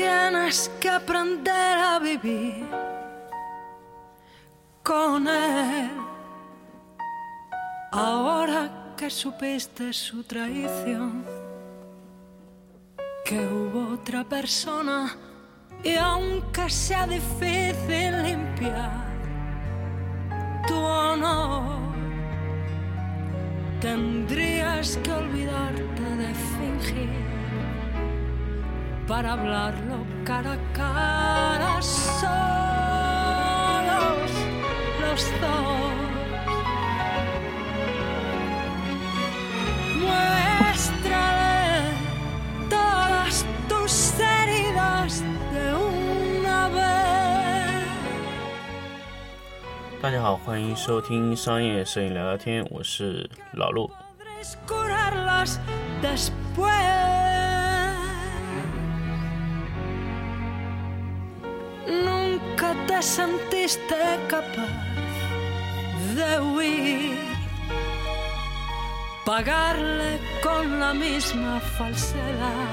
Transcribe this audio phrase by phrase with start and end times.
[0.00, 2.64] tienes que aprender a vivir
[4.82, 5.90] con él.
[7.92, 11.24] Ahora que supiste su traición,
[13.26, 15.16] que hubo otra persona
[15.82, 19.04] y aunque sea difícil limpiar
[20.66, 21.78] tu honor,
[23.80, 27.29] tendrías que olvidarte de fingir
[29.09, 32.21] para hablarlo cara a cara solos
[35.01, 35.93] los dos.
[40.01, 41.93] Muéstrale
[42.69, 47.85] todas tus heridas de una vez.
[50.01, 53.89] 大家好，欢迎收听商业摄影聊聊天，我是老陆。
[54.19, 55.59] Podréis curarlas
[56.01, 57.28] después.
[62.99, 64.69] te sentiste capaz
[66.15, 67.17] de huir,
[69.25, 72.69] pagarle con la misma falsedad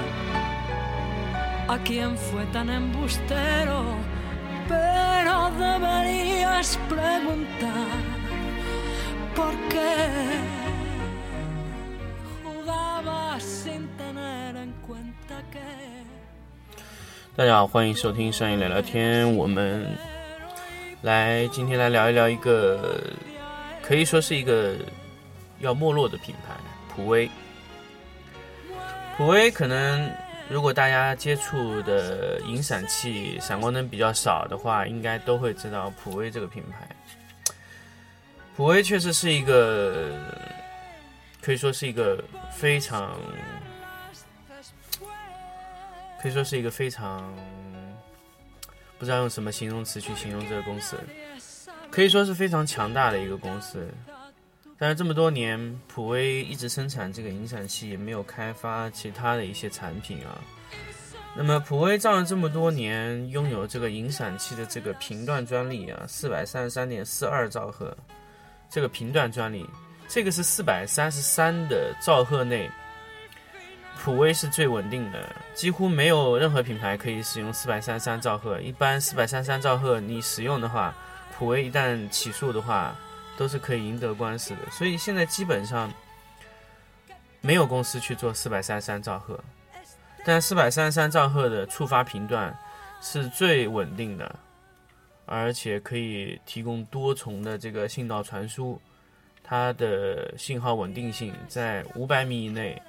[1.67, 3.83] a quien fue tan embustero,
[4.67, 8.01] pero deberías preguntar
[9.35, 10.07] por qué
[12.43, 15.83] jugabas sin tener en cuenta que
[17.35, 19.35] 大家好，欢迎收听商业聊聊天。
[19.35, 19.97] 我们
[21.02, 23.00] 来今天来聊一聊一个
[23.82, 24.74] 可以说是一个
[25.60, 26.54] 要没落的品牌——
[26.94, 27.30] 普威。
[29.16, 30.10] 普威可能
[30.48, 36.88] 如果大家接触的银闪器、闪光灯比较少的话，应该都会知道普威这个品牌。
[38.56, 40.10] 普威确实是一个
[41.40, 43.16] 可以说是一个非常
[46.20, 47.32] 可以说是一个非常
[48.98, 50.98] 不知道用什么形容词去形容这个公司，
[51.90, 53.88] 可以说是非常强大的一个公司。
[54.76, 60.38] 但是这么多年，普威一直生产这个引闪器，也没有开发其他的一些产品啊。
[61.36, 67.96] 那么普威造了这么多年，拥有这个引闪器的这个频段专利啊，四百三十三点四二兆赫，
[68.70, 69.64] 这个频段专利，
[70.08, 72.70] 这个是四百三十三的兆赫内
[74.00, 78.58] 普威是最稳定的，几乎没有任何品牌可以使用四百三三兆赫。
[78.60, 80.94] 一般四百三三兆赫你使用的话，
[81.36, 82.96] 普威一旦起诉的话，
[83.36, 84.70] 都是可以赢得官司的。
[84.70, 85.92] 所以现在基本上
[87.40, 89.38] 没有公司去做四百三三兆赫，
[90.24, 92.56] 但四百三三兆赫的触发频段
[93.02, 94.36] 是最稳定的，
[95.26, 98.80] 而且可以提供多重的这个信道传输，
[99.42, 102.80] 它的信号稳定性在五百米以内。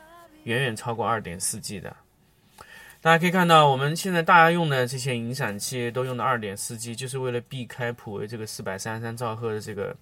[0.44, 1.96] 远远超过二点四 G 的。
[3.02, 9.96] 大家可以看到，我们现在大家用的这些银闪器都用的二点四 G，就是为了避开普威这个四百三十三兆赫的这个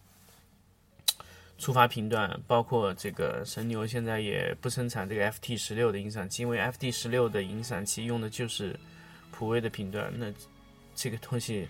[1.60, 2.42] 触发频段。
[2.48, 8.76] 包括这个神牛现在也不生产这个 FT 十六的银闪器，因为 FT 十六的银闪器用的就是
[9.30, 10.34] 普威的频段，那
[10.96, 11.70] 这个东西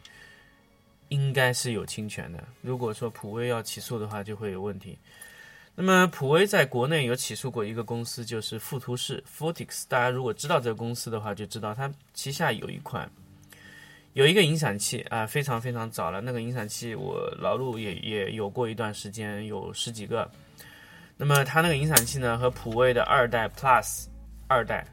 [1.10, 2.42] 应该是有侵权的。
[2.62, 4.98] 如果说普威要起诉的话，就会有问题。
[5.80, 9.84] 那么普威在国内有起诉过一个公司，就是富图士 （Fortix）。
[9.88, 13.08] 大家如果知道这个公司的话，就知道它旗下有一款
[14.14, 16.20] 有一个银闪器啊，非常非常早了。
[16.20, 20.28] 那个银闪器我老陆也也有过一段时间，有十几个。
[21.16, 24.08] 那么它那个银闪器呢，和普威的二代 Plus
[24.48, 24.84] 二代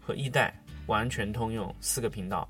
[0.00, 0.54] 和一代
[0.86, 2.48] 完全通用，四个频道，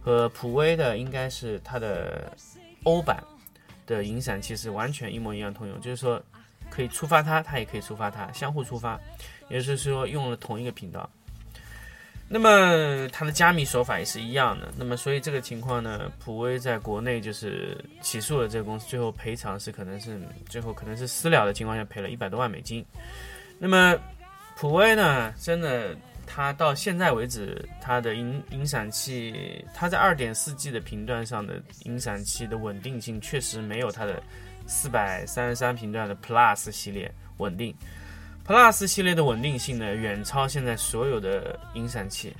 [0.00, 2.36] 和普威的应该是它的
[2.82, 3.22] 欧版
[3.86, 6.20] 的银闪器是完全一模一样通用，就是说。
[6.74, 8.98] 可以触发它，它也可以触发它，相互触发，
[9.48, 11.08] 也就是说用了同一个频道。
[12.26, 14.72] 那么它的加密手法也是一样的。
[14.76, 20.18] 那么所以这个情况呢，普威在国内就是起诉了这个公司，最后赔偿是可能是
[20.48, 22.84] 最后可能是私了的情况下赔了一百多万美金。
[23.58, 23.96] 那么
[24.56, 25.94] 普威呢，真的
[26.26, 34.20] 它到现在为止，它的银银闪器，它在二点四 G 的频段上的银闪器的稳定性确实没有它的。
[34.66, 37.74] 四百三十三频段的 Plus 系列稳定
[38.46, 42.34] ，Plus 系列的稳定性呢远超现在所有的音闪器，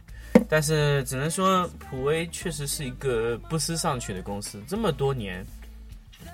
[0.48, 4.62] 但是只能说普威确实是一个不思上取的公司。
[4.66, 5.44] 这么多年，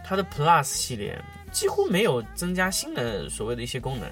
[0.04, 1.20] 它的 Plus 系列
[1.52, 4.10] 几乎没有增加新的所谓的一些功能。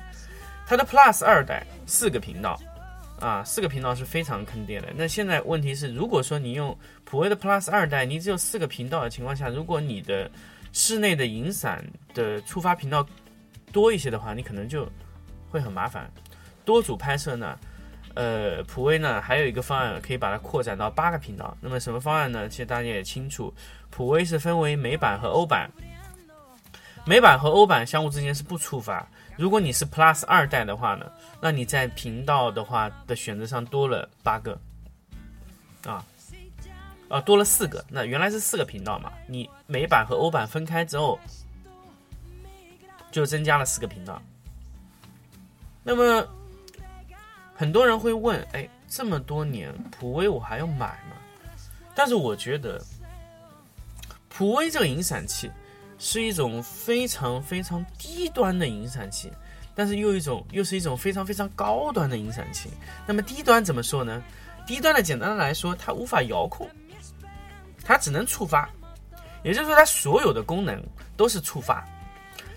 [0.67, 2.61] 它的 Plus 二代四个频道
[3.21, 4.89] 啊，四个频道是非常坑爹的。
[4.95, 10.31] 那现在问题是，如果说你用普威的 Plus 二代，你只有四个频道的情况下，如果你的
[10.73, 11.85] 室内的影闪
[12.15, 13.07] 的触发频道
[13.73, 14.89] 多一些的话，你可能就
[15.51, 16.11] 会很麻烦。
[16.65, 17.59] 多组拍摄呢，
[18.15, 21.57] 呃，普威呢还有一个方案可以把它扩展到八个频道。
[21.61, 22.49] 那么什么方案呢？
[22.49, 23.53] 其实大家也清楚，
[23.91, 25.71] 普威是分为美版和欧版，
[27.07, 29.07] 美版和欧版相互之间是不触发。
[29.37, 31.11] 如果你是 Plus 二代的话呢，
[31.41, 34.61] 那你在频道的话的选择上多了八个，
[35.87, 36.05] 啊，
[37.09, 37.85] 啊多了四个。
[37.89, 41.19] 那原来是四个频道嘛，你美版和欧版分开之后，
[43.11, 44.23] 就增加了四个频道。
[45.83, 46.27] 那么。
[47.61, 51.17] 很多人会问，哎，这么多年普威我还要买吗？
[51.93, 52.81] 但是我觉得，
[54.29, 55.51] 普威这个引闪器
[55.99, 59.33] 是一种非常非常低端的引闪器，
[59.75, 62.71] 但是又一种又是一种非常非常高端的引闪器。
[63.05, 64.23] 那么低端怎么说呢？
[64.65, 66.71] 低端的简单的来说，它无法遥控，
[67.89, 68.69] 它只能触发，
[69.43, 70.81] 也就是说它所有的功能
[71.17, 71.85] 都是触发，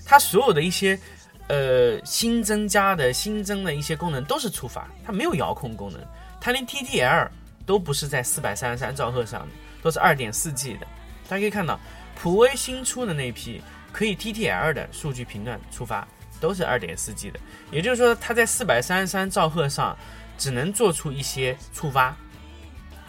[0.06, 1.00] 它所有的一些。
[1.48, 6.00] 呃，新增加的新增的一些功能都是触发，它没有遥控功能，
[6.40, 7.28] 它连 TTL
[7.66, 9.48] 都不是在四百三十三兆赫上的，
[9.82, 10.88] 都是二点四 G 的。
[11.28, 11.78] 大家可以看到，
[12.16, 13.62] 普威新出的那批
[13.92, 16.08] 可以 TTL 的数据频段触发
[16.40, 17.40] 都是二点四 G 的，
[17.70, 19.98] 也就是说，它在四百三十三兆赫上
[20.38, 22.16] 只能做出一些触发、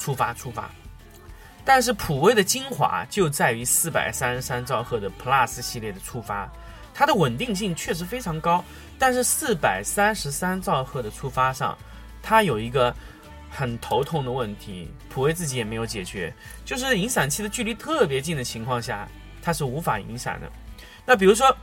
[0.01, 0.69] 触发、触发。
[1.65, 6.51] 但是普威的精华就在于四百三十三兆赫的 Plus 系列的触发。
[6.95, 8.63] 它的稳定性确实非常高，
[8.99, 11.77] 但是四百三十三兆赫的触发上，
[12.23, 12.95] 它有一个
[13.49, 16.31] 很头痛的问题，普威自己也没有解决，
[16.67, 19.09] 就是引闪器的距离特别近的情况下，
[19.41, 20.53] 它是无法引闪的。
[21.07, 21.57] 那比如说，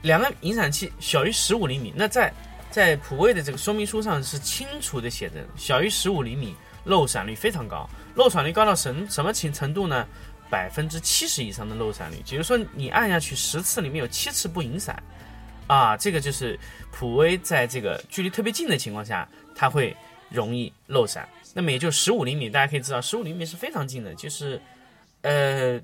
[0.00, 2.32] 两个引闪器小于十五厘米，那在
[2.70, 10.06] 在普威的这个说明书上是清楚的写着，小于十五厘米漏闪率非常高，漏闪率高到什什么情程度呢？
[10.50, 15.00] 百分之七十以上的漏闪率，比如说你按下去十次里面有七次不引闪，
[15.68, 16.58] 啊，这个就是
[16.90, 19.96] 普威在这个距离特别近的情况下，它会
[20.28, 21.28] 容易漏闪。
[21.54, 24.60] 那么也就十五厘米，大家可以知道，十五厘米是非常近的，就是
[25.22, 25.80] 呃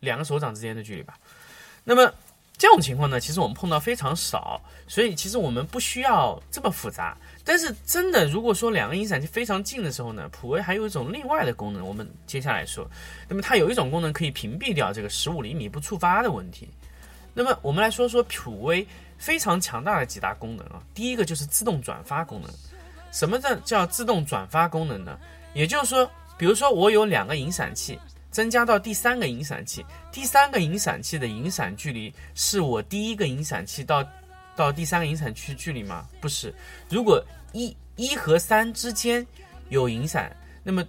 [0.00, 1.18] 两个手掌之间的距离吧。
[1.82, 2.12] 那么
[2.58, 7.16] 这种情况呢，其实我们碰到非常少，所以其实我们不需要这么复杂。
[7.44, 12.88] 但是真的，如果说两个引闪器非常近的时候呢，普威还有一种另外的功能，我们接下来说。
[13.28, 16.68] 那么它有一种功能可以屏蔽掉这个十五厘米不触发的问题。
[17.34, 18.86] 那么我们来说说普威
[19.18, 20.82] 非常强大的几大功能啊。
[20.94, 22.50] 第一个就是自动转发功能。
[23.12, 25.18] 什么叫叫自动转发功能呢？
[25.52, 27.98] 也就是说，比如说我有两个引闪器，
[28.36, 34.06] 增加到第三个引闪器，第三个引闪器的引闪距离是我第一个引闪器到。
[34.54, 36.06] 到第三个引闪区距离吗？
[36.20, 36.54] 不是。
[36.90, 37.22] 如果
[37.54, 39.26] 一一和三之间
[39.70, 40.84] 有引闪，那么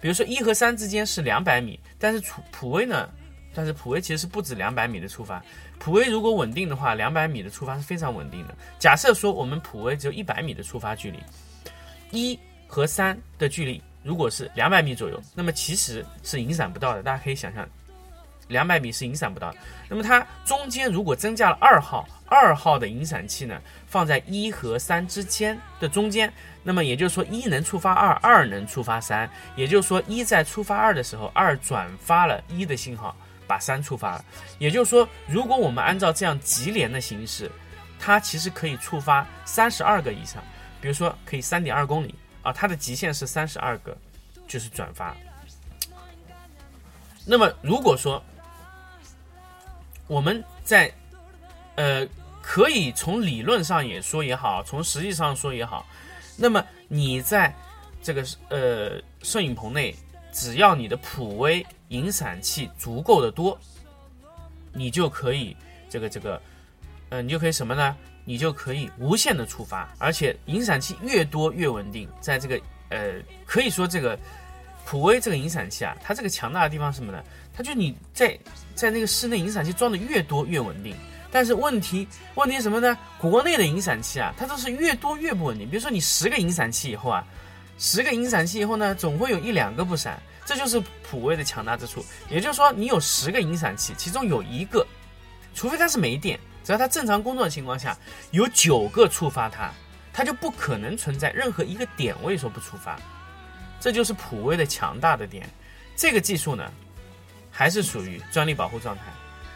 [0.00, 3.08] 比如说一和三之间是两百米，但是普普威呢？
[3.52, 5.42] 但是普威其实是不止两百米的触发。
[5.80, 8.54] 普威如果稳定的话，两百米的触发是非常稳定的。
[8.78, 11.18] 假设说我们普威只有一百米的触发距离，
[12.12, 12.38] 一
[12.68, 17.02] 和三的距离如果是两百米左右，那么其实是引闪不到的。
[17.02, 17.68] 大家可以想象。
[18.48, 19.58] 两百米是引闪不到的。
[19.88, 26.30] 那么它中间如果增加了二号，二号的引闪器呢，放在一和三之间的中间，
[26.62, 33.16] 那么也就是说一能触发二，二能触发三，也就是说一在触发二的时候，二转发了一的信号，
[33.46, 34.24] 把三触发了。
[34.58, 37.50] 也就是说，如果我们按照这样级联的形式，
[37.98, 40.42] 它其实可以触发三十二个以上，
[40.78, 43.96] 比如说可以三点二公里啊，它的极限是三十二个，
[44.46, 45.16] 就是转发。
[47.24, 48.22] 那么如果说
[50.08, 50.92] 我们在，
[51.76, 52.06] 呃，
[52.42, 55.86] 可以从理论上也说也好，从实际上说也好，
[56.36, 57.54] 那么你在
[58.02, 59.94] 这个呃摄影棚内，
[60.32, 63.56] 只要你的普威引闪器足够的多，
[64.72, 65.56] 你就可以
[65.88, 66.42] 这个这个，
[67.10, 67.96] 呃，你就可以什么呢？
[68.24, 72.08] 你就可以无限的触发，而且引闪器越多越稳定。
[72.20, 72.60] 在这个
[72.90, 73.14] 呃，
[73.44, 74.18] 可以说这个
[74.84, 77.22] 普威这个引闪器啊，它这个强大的地方是什么呢？
[77.54, 78.38] 它就你在
[78.74, 80.94] 在那个室内引闪器装的越多越稳定，
[81.30, 82.96] 但是问题问题什么呢？
[83.18, 85.68] 国内的引闪器啊，它都是越多越不稳定。
[85.68, 87.26] 比如说你十个引闪器以后啊，
[87.78, 92.04] 十个引闪器以后呢，总会有一两个不闪，这就是普威的强大之处。
[92.30, 94.86] 也就是说，你有十个引闪器，其中有一个，
[95.54, 97.96] 除非它是没电，只要它正常工作的情况下，
[98.30, 99.70] 有九个触发它，
[100.12, 102.98] 它就不可能存在任何一个点位说不触发。
[103.80, 105.48] 这就是普威的强大的点。
[105.96, 106.72] 这个技术呢？
[107.50, 109.02] 还是属于专利保护状态。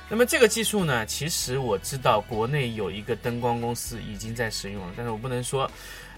[0.09, 1.07] 那么这个技术呢？
[1.07, 5.71] 其实我知道国内有一个灯光公司已经在使用了，但是我不能说。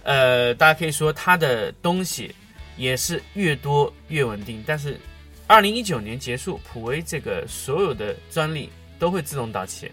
[0.04, 2.34] 呃，大家可以说它的东西
[2.76, 4.64] 也是越多越稳定。
[4.66, 4.98] 但是，
[5.46, 9.90] 二零一九年结束，普威这个所有的专利都会自动到期，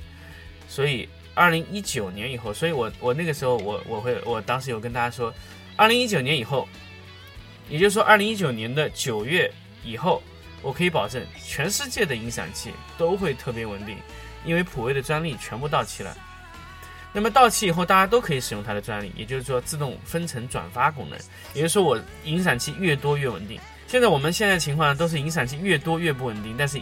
[0.67, 5.34] 所以二零一九年以后，所以我我那个时候我我会我当时有跟大家说，
[5.75, 6.67] 二零一九年以后，
[7.69, 9.51] 也就是说二零一九年的九月
[9.84, 10.22] 以后，
[10.62, 13.98] 我可以保证全世界的音响器都会特别稳定，
[14.45, 16.15] 因为普威的专利全部到期了。
[17.13, 21.17] 那么到期以后，大家都可以使用它的专利，也就是说自动分层转发功能，
[21.53, 23.57] 也就是说我影闪器越多越稳定。
[23.88, 26.81] 现在我们现在情况都是影闪器越多越不稳定，但是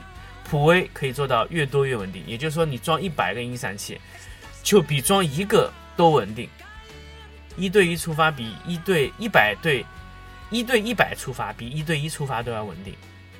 [0.53, 3.99] 普威可以做到越多越稳定，也就是说你装一百个音闪器，
[4.61, 6.47] 就比装一个都稳定。
[7.57, 9.83] 一对一触发比一对一百对
[10.51, 12.93] 一对一百触发比一对一触发都要稳定，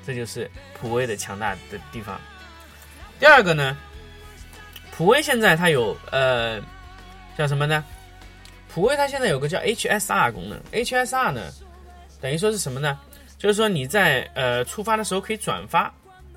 [0.04, 2.20] 这就是普威的强大的地方。
[3.20, 3.76] 第二个呢，
[4.90, 6.60] 普威现在它有呃。
[7.38, 7.84] 叫什么呢？
[8.72, 11.42] 普威它现在有个叫 HSR 功能，HSR 呢，
[12.20, 12.98] 等于说是什么呢？
[13.38, 15.94] 就是说你在呃触发的时候可以转发，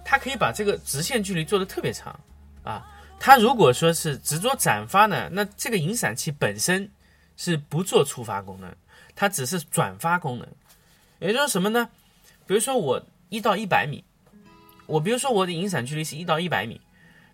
[0.07, 2.17] 它可以把这个直线距离做的特别长
[2.63, 2.87] 啊。
[3.19, 6.89] 它如果说是只做转发呢，那这个引闪器本身
[7.35, 8.73] 是不做触发功能，
[9.13, 10.47] 它只是转发功能。
[11.19, 11.89] 也就是什么呢？
[12.45, 14.01] 比如说我一到一百米，
[14.85, 16.79] 我比如说我的引闪距离是一到一百米，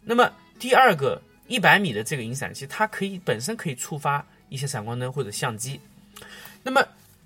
[0.01, 1.21] 那么第二个。
[1.45, 5.77] 一百米的这个引闪器，它可以本身可以触发一些闪光灯或者相机。
[6.63, 6.81] 那么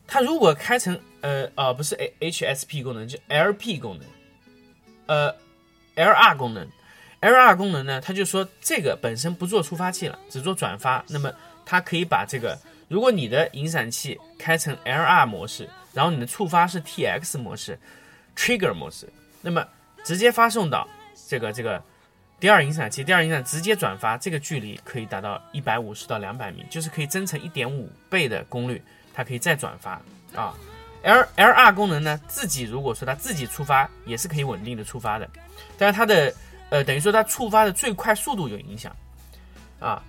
[0.08, 4.08] 它如果开成呃呃不是 H S P 功能，就 L P 功能，
[5.08, 5.34] 呃
[5.96, 6.68] L R 功能
[7.22, 11.04] ，L R 功能呢，它就说这个本身不做触发器了，只做转发。
[11.08, 11.32] 那么
[11.66, 17.80] 它可以把这个，如果你的引闪器开成 L R 模式，然后你的触发是 T X 模式
[18.36, 19.08] ，Trigger 模式，
[19.42, 19.66] 那么
[20.04, 20.88] 直接发送到
[21.28, 21.82] 这个这个。
[22.40, 28.80] 第二引闪器，第二引闪直接转发，这个距离可以达到一百五十到两百米，就是可以增成一点五倍的功率，
[29.12, 30.00] 它可以再转发
[30.36, 30.54] 啊。
[31.08, 35.30] L L R 功能呢，自己如果说它自己触发也是可以稳定的触发的，
[35.78, 36.34] 但是它的
[36.70, 38.94] 呃等于说它触发的最快速度有影响
[39.80, 40.04] 啊。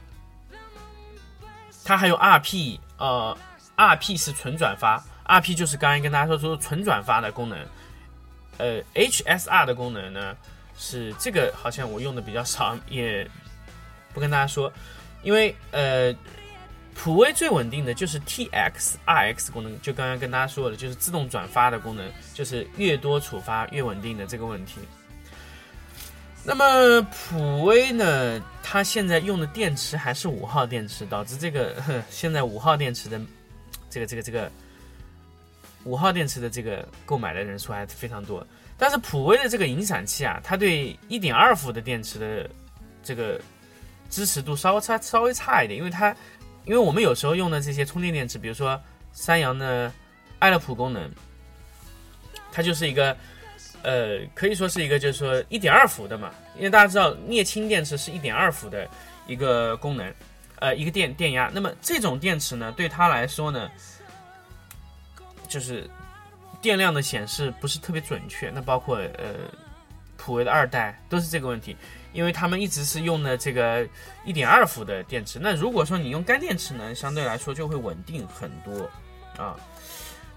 [1.84, 3.36] 它还有 R P，呃
[3.76, 7.58] ，R P 是纯转发，R P 就是刚才跟大家说说纯转发的功能，
[8.58, 10.36] 呃，H S R 的功能呢。
[10.80, 13.28] 是这个，好像我用的比较少，也
[14.14, 14.72] 不跟大家说，
[15.24, 16.14] 因为呃，
[17.00, 24.80] 普威最稳定的就是 T X R X 功能，就刚刚跟大家说的，就是自动转发的功能，就是越多触发越稳定的这个问题。
[26.42, 31.76] 那么普威呢，它现在用的电池还是五号电池，导致这个
[32.10, 33.20] 现在五号电池的
[33.88, 34.50] 这个这个这个
[35.84, 38.44] 五号电池的这个购买的人数还是非常多。
[38.76, 42.50] 但是普威的这个引闪器啊，它对一点二伏的电池的
[43.04, 43.40] 这个
[44.10, 46.14] 支持度稍微差稍微差一点，因为它
[46.68, 48.80] 因为我们有时候用的这些充电电池，比如说
[49.12, 49.90] 三洋的
[50.38, 51.10] 爱乐普功能，
[52.52, 53.16] 它就是一个
[53.82, 58.86] 呃可以说是一个就是说一点二伏的嘛，因为大家知道镍氢电池是一点二伏的
[59.26, 60.14] 一个功能，
[60.60, 63.68] 呃一个电电压，那么这种电池呢，对它来说呢，
[65.48, 65.88] 就是。
[66.60, 69.46] 电量的显示不是特别准确，那包括呃
[70.16, 71.76] 普威的二代都是这个问题，
[72.12, 73.86] 因为他们一直是用的这个
[74.24, 75.38] 一点二伏的电池。
[75.38, 78.90] 那如果说你用干电池呢，相对来说就会稳定很多
[79.36, 79.56] 啊。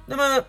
[0.06, 0.44] 那么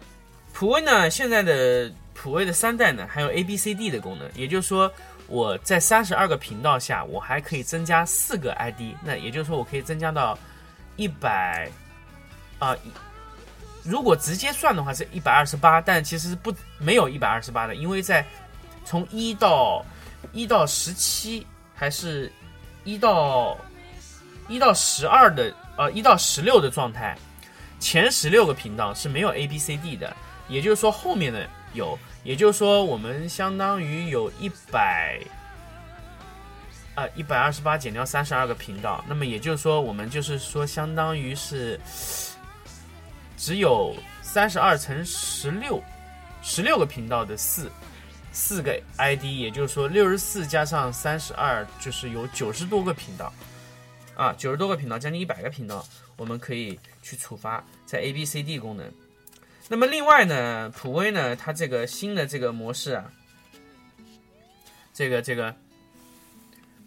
[0.52, 4.92] 普威呢，现在的普威的三代呢，还有 A B C D 的功能，也就是说
[5.28, 10.38] 我在三十二个频道下，我还可以增加四个 I D，那也就是说我可以增加到
[10.96, 11.70] 一百
[12.58, 12.76] 啊。
[13.84, 18.24] 如果直接算的话是一百二十八，但其实不没有一百二十八的，因为在
[18.84, 19.84] 从一到
[20.32, 22.32] 一到十七，还是
[22.84, 23.58] 一到
[24.48, 27.16] 一到十二的呃一到十六的状态，
[27.80, 30.14] 前十六个频道是没有 A B C D 的，
[30.48, 35.18] 也就是说后面的有，也就是说我们相当于有一百
[36.94, 41.78] 啊一百二十八减掉三十二个频道，那么也就是说我们就是说相当于是。
[43.34, 45.82] 只有三十二乘十六，
[46.44, 47.68] 十六个频道的四
[48.32, 53.32] 四个 ID，也就是说六十四加上三十二，就是有九十多个频道
[54.16, 55.86] 啊，九十多个频道，将近一百个频道，
[56.16, 58.90] 我们可以去触发在 A B C D 功能。
[59.68, 63.12] 那么另外呢，普威呢，它这个新的这个模式啊，
[64.94, 65.54] 这个这个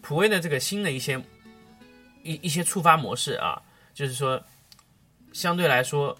[0.02, 1.22] 普威的这个新的一些
[2.24, 3.62] 一一些触发模式啊，
[3.94, 4.44] 就是说
[5.32, 6.18] 相对来说。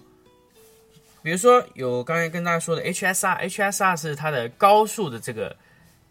[1.26, 5.56] 比如说有刚才跟大家说的 HSR，HSR 是它的高速的这个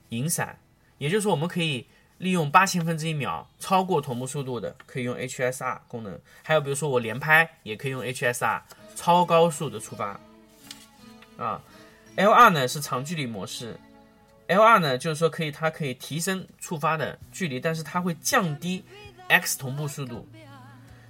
[0.09, 0.59] 引闪，
[0.97, 6.19] 也就是说我们可以利用八千分之一秒超过同步速度的，可以用 HSR 功能。
[6.43, 8.61] 还有比如说我连拍也可以用 HSR
[8.93, 10.19] 超高速的触发。
[11.37, 11.61] 啊
[12.17, 13.79] ，LR 呢是长距离模式
[14.49, 18.83] ，LR 呢就是说可以它可以提升触发的距离，但是它会降低
[19.29, 20.27] x 同步速度，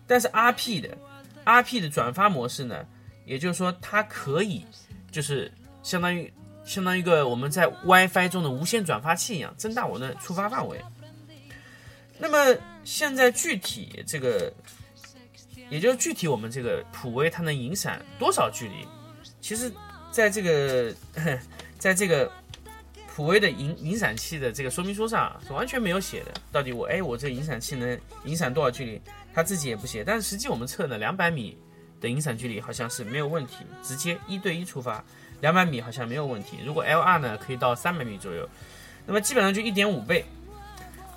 [0.06, 0.96] 但是 RP 的
[1.44, 2.86] RP 的转发模式呢，
[3.26, 4.66] 也就是说它可以
[5.12, 5.52] 就是
[5.84, 6.32] 相当于
[6.64, 10.80] 相当于一个我们在 WiFi 中的无线转发器一样，增大我的触发范围。
[12.18, 14.52] 那么现在具体这个，
[15.70, 18.88] 也就是具体我们这个普威它能引闪多少距离？
[19.42, 19.72] 其实，
[20.12, 20.96] 在这个
[21.78, 22.32] 在这个
[23.14, 26.34] 普威的引引闪器的这个说明书上是完全没有写的。
[26.52, 29.02] 到底我哎我这引闪器能引闪多少距离？
[29.34, 30.04] 他自己也不写。
[30.04, 31.58] 但是实际我们测呢，两百米
[32.06, 35.04] 的引闪距离好像是没有问题，直接一对一出发，
[35.42, 36.60] 两百米好像没有问题。
[36.64, 38.48] 如果 LR 呢可以到三百米左右，
[39.08, 40.24] 那么基本上就一点五倍。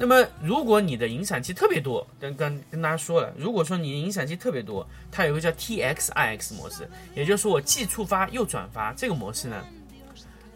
[0.01, 9.65] 那么，如果你的引闪器特别多，跟跟跟大家说了，如果说你的引闪器特别多，它有个叫 TXIX 模式，也就是说我既触发又转发这个模式呢，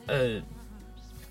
[0.07, 0.41] 呃，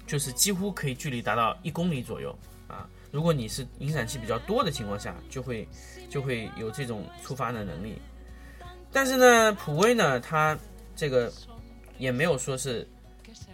[0.05, 2.86] 就是几乎可以距离达到一公里左右啊。
[3.12, 5.65] 如果你是引闪器比较多的情况下，就会
[6.10, 7.96] 就会有这种触发的能力。
[8.91, 10.57] 但是呢，普威呢，它
[10.95, 11.31] 这个
[11.98, 12.88] 也没有说是，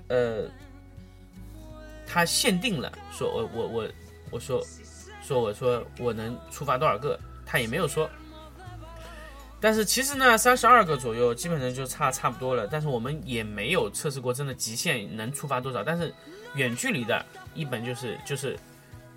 [0.07, 0.43] 呃，
[2.05, 3.89] 它限定了说我我我。
[4.29, 4.61] 我说，
[5.23, 8.09] 说我说我能触发多少个，他也没有说。
[9.57, 12.67] 但是其实呢，三十二个左右基本上就差差不多了。
[12.67, 15.81] 但是我们也没有测试过真的极限能触发多少。
[15.81, 16.13] 但是
[16.55, 17.25] 远距离的，
[17.55, 18.59] 一本就是就是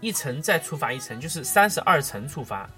[0.00, 2.70] 一层再触发一层，就是三十二层触发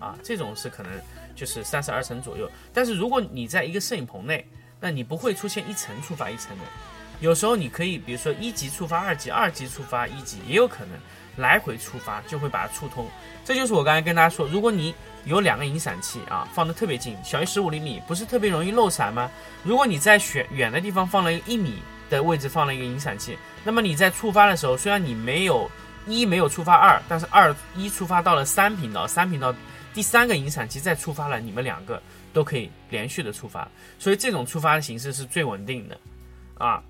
[0.00, 0.90] 啊，这种是可能
[1.34, 2.50] 就是三十二层左右。
[2.72, 4.46] 但是如果你在一个摄影棚内，
[4.80, 6.64] 那你不会出现一层触发一层的。
[7.20, 10.98] 有时候你可以，比如说一级触发二级，二级触发一级，也有可能。
[11.36, 13.08] 来回触发就会把它触通，
[13.44, 19.28] 这就是我刚才跟大家说，如果你有两个引闪器啊，放的特别近，小于十五厘米，不是特别容易漏闪吗？
[19.64, 25.68] 如果你在选远的地方放了一个一米的位置放了一个引闪器，那么你在触发的时候，虽然你没有
[26.06, 29.52] 一没有触发二，但是二一触发到了三频道，三频道
[29.94, 32.02] 第三个引闪器再触发了，你们两个
[32.34, 33.66] 都可以连续的触发，
[33.98, 35.98] 所以这种触发的形式是最稳定的
[36.58, 36.82] 啊。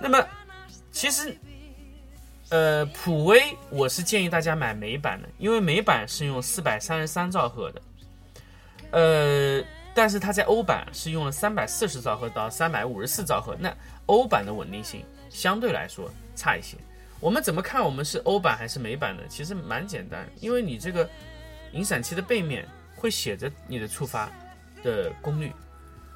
[0.00, 0.26] 那么
[0.90, 1.36] 其实。
[2.50, 7.82] 呃，普威我是建议大家买美版的，因为美版是用四百三十三兆赫的，
[8.90, 13.70] 呃，但是它在欧版是用了三百四十兆赫到三百五十四兆赫，那
[14.06, 16.78] 欧版的稳定性相对来说差一些。
[17.20, 19.22] 我们怎么看我们是欧版还是美版呢？
[19.28, 21.06] 其实蛮简单，因为你这个
[21.78, 24.28] 引闪器的背面会写着你的触发
[24.82, 25.52] 的功率，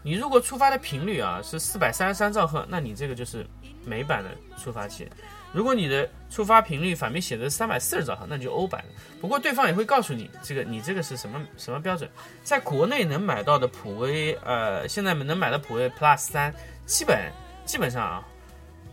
[0.02, 3.46] 你如果触发的频率啊是四百三十三兆赫，那你这个就是
[3.84, 5.08] 美版的触发器。
[5.52, 8.88] 如果你的触发频率反面写的是三百四十兆赫，那就欧版的。
[9.20, 12.10] 不过对方也会告诉你，这个你这个是什么什么标准。
[12.42, 16.52] 在国内能买到的普威，呃，现在能买的普威 Plus 三，
[16.86, 17.30] 基本
[17.64, 18.26] 基本上啊，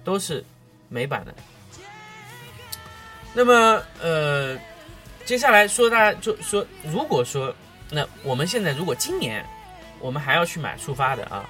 [0.04, 0.44] 都是
[0.90, 1.34] 美版的。
[3.34, 4.58] 那么呃，
[5.30, 7.54] 接下来说大家就说，如果说
[7.92, 9.46] 那我们现在如果今年
[10.00, 11.48] 我们还要去买触发的啊。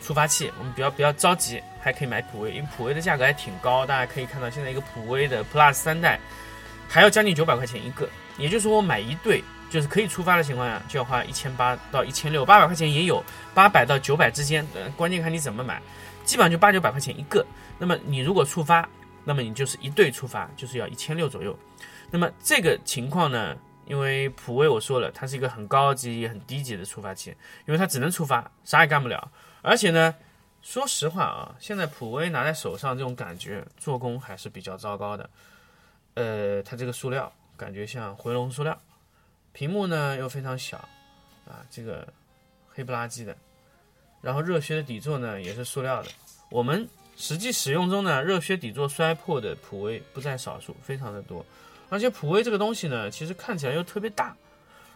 [0.00, 3.84] 触发器，我们不要不要着急，还可以买普威，因为普威的价格还挺高。
[3.84, 6.20] 大家可以看到，现在一个普威的 Plus 三代
[6.88, 13.20] 还要将近九百块钱一个，也就是说我买一对，就是可以触发的情况下，就要花一千八到一千六，八百块钱也有，
[13.52, 14.64] 八百到九百之间，
[14.96, 15.82] 关键看你怎么买，
[16.24, 17.44] 基本上就八九百块钱一个。
[17.80, 18.88] 那么你如果触发，
[19.24, 21.58] 那么你就是一对触发，就是要一千六左右。
[22.12, 27.30] 那么这个情况呢，因为普威我说了，它是一个很高级也很低级的触发器，
[27.66, 29.32] 因为它只能触发，啥也干不了。
[29.62, 30.14] 而且呢，
[30.60, 35.30] 说实话啊，现在普威拿在手上这种感觉，做工还是比较糟糕的。
[36.12, 38.78] 呃，它这个塑料感觉像回龙塑料，
[39.52, 40.76] 屏幕呢又非常小，
[41.46, 42.06] 啊，这个
[42.68, 43.34] 黑不拉几的。
[44.20, 46.10] 然后热靴的底座呢也是塑料的。
[46.50, 51.44] 我们实际使用中呢，热靴底座摔破的普威不在少数，非常的多。
[51.92, 54.34] 而且普威这个东西呢，其实看起来又特别大，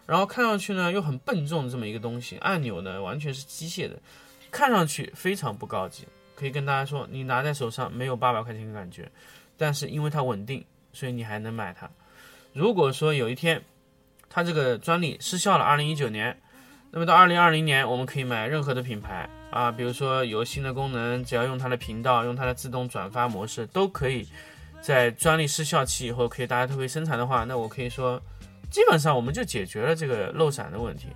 [0.07, 3.95] 然后看上去呢又很笨重这么一个东西，按钮呢完全是机械的。
[4.49, 9.11] 看上去非常不高级，可以跟大家说，你拿在手上没有八百块钱的感觉，
[9.57, 11.87] 但是因为它稳定，所以你还能买它。
[12.53, 13.61] 如果说有一天
[14.27, 16.35] 它这个专利失效了，二零一九年，
[16.89, 24.27] 那么到二零二零年，我们可以买任何的品牌啊，比如说有新的功能，只要用它的频道，用它的自动转发模式，都可以
[24.81, 28.21] 在专利失效期以后可以大家特别生产的话，那我可以说，
[28.69, 31.07] 基本上我们就解决了这个漏闪的问题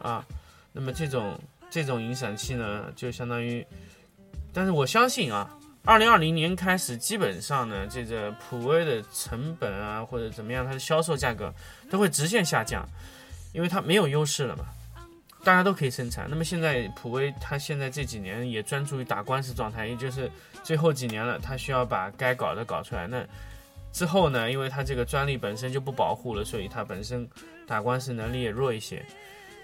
[0.00, 0.24] 啊。
[0.72, 1.38] 那么这种。
[1.74, 3.66] 这种引闪器呢，就相当于，
[4.52, 5.48] 但是我相信啊，
[5.86, 11.50] 二零二零年开始，基本上呢，这个普威的成本啊，或者怎么样，它的销售价格
[11.90, 12.86] 都会直线下降，
[13.54, 14.66] 因为它没有优势了嘛，
[15.44, 16.26] 大家都可以生产。
[16.28, 20.30] 那么现在普威它现在这几年也专注于打官司状态，也就是
[20.62, 23.06] 最后几年了，它需要把该搞的搞出来。
[23.06, 23.26] 那
[23.92, 27.28] 之后呢，因为它这个专利本身就不保护了，所以它本身
[27.66, 29.04] 打官司能力也弱一些。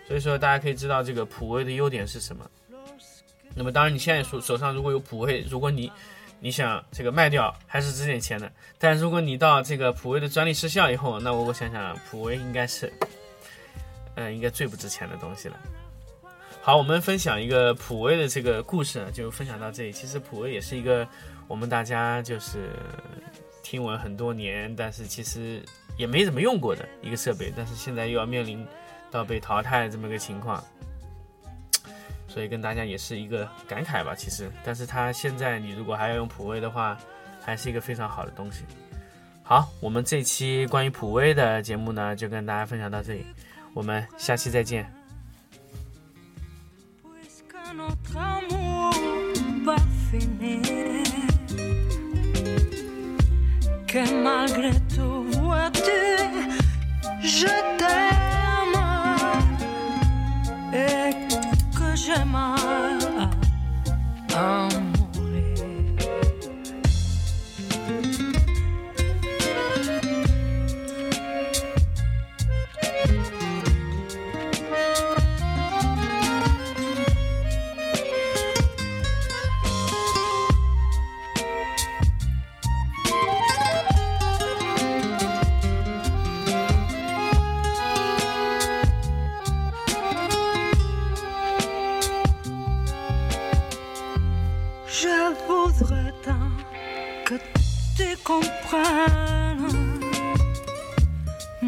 [0.06, 2.50] 所以说，大家可以知道这个普威的优点是什么。
[3.54, 5.90] 那么，当然你现在手手上如果有普威，如果你
[6.40, 8.50] 你想这个卖掉，还是值点钱的。
[8.78, 12.92] 但如果你到这个普威的专利失效以后，那我我想想，普威应该是，
[14.18, 15.56] 嗯，应该最不值钱的东西了。
[16.60, 19.92] 好，我们分享一个普威的这个故事，就分享到这里。
[19.92, 21.06] 其实普威也是一个
[21.46, 22.70] 我们大家就是
[23.62, 25.62] 听闻很多年，但是其实
[25.96, 28.66] 也没怎么用过的一个设备，但是现在又要面临
[29.10, 30.62] 到被淘汰这么个情况，
[32.26, 34.14] 所以跟大家也是一个感慨吧。
[34.16, 36.98] 其实，但是它现在你如果还要用普威的话，
[37.40, 38.64] 还是一个非常好的东西。
[39.42, 43.24] 好，我们这期关于普威的节目呢，就跟大家分享到这里，
[43.78, 44.98] 我们下期再见。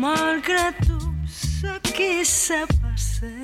[0.00, 3.34] Malgré tout ce qui s'est passé,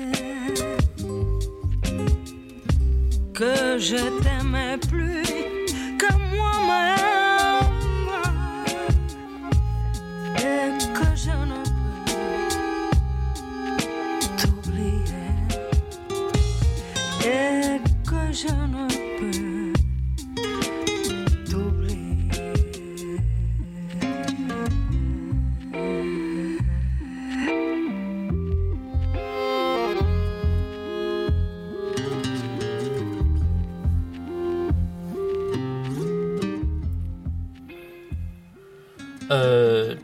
[3.33, 5.66] que je t'aimais plus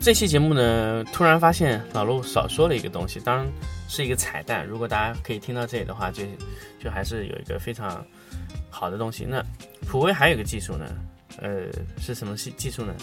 [0.04, 3.50] 这期节目呢，突然发现老陆少说了一个东西，当然
[3.88, 4.66] 是一个彩蛋。
[4.66, 6.22] 如果大家可以听到这里的话，就
[6.78, 8.04] 就还是有一个非常
[8.68, 9.24] 好的东西。
[9.24, 9.42] 那
[9.88, 10.94] 普威还有一个技术呢，
[11.38, 12.94] 呃，是什么技技术呢？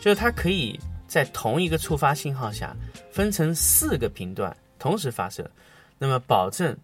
[0.00, 2.74] 就是它可以在同一个触发信号下
[3.12, 5.50] 分成四个频段同时发射，
[5.98, 6.74] 那么保证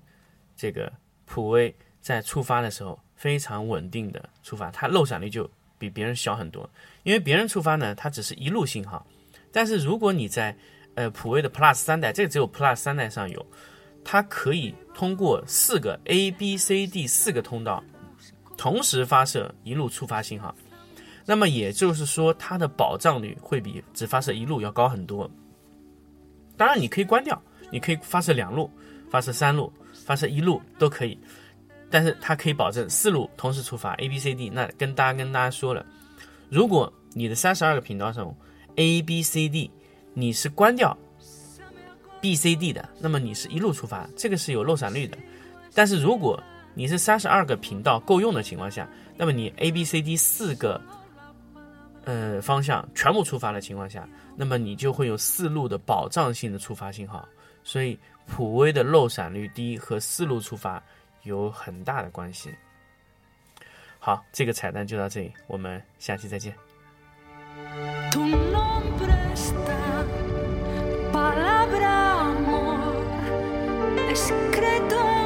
[0.54, 0.92] 这个
[1.24, 6.68] 普威在触发的时候非常稳定的触发，它漏闪率就比别人小很多。
[7.04, 9.06] 因为别人触发呢，它只是一路信号，
[9.52, 10.56] 但是如果你在
[10.94, 13.46] 呃普威的 Plus 三代，这个只有 Plus 三代上有，
[14.02, 17.84] 它可以通过四个 A B C D 四个通道
[18.56, 20.54] 同时发射一路触发信号，
[21.26, 25.30] 那么也就是说它的保障率会比只发射一路要高很多。
[26.56, 28.70] 当然你可以关掉，你可以发射两路、
[29.10, 31.18] 发射三路、发射一路都可以，
[31.90, 34.48] 但是它可以保证四路同时触发 A B C D。
[34.48, 35.84] 那跟大家跟大家说了。
[36.48, 38.32] 如果你的三十二个频道上
[38.76, 39.70] A B C D
[40.14, 40.96] 你是关掉
[42.20, 45.18] B C D 的，那么你是一路触发，这个是有漏闪率的。
[45.74, 46.42] 但是如果
[46.74, 50.80] 你是三十二个频道够用的情况下，那么你 A B C D 四个
[52.04, 57.28] 呃方向全部触发的情况下，那么你就会有四路的保障性的触发信号。
[57.64, 60.82] 所以普威的漏闪率低和四路触发
[61.22, 62.50] 有很大的关系。
[63.98, 66.52] 好，这个彩蛋就到这里，我们下期再见。
[68.10, 70.04] Tu nombre está,
[71.12, 72.94] palabra amor,
[74.10, 75.21] escrito